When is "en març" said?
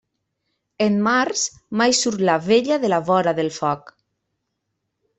0.85-1.43